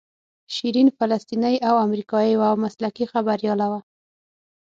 [0.55, 3.79] شیرین فلسطینۍ او امریکایۍ وه او مسلکي خبریاله وه.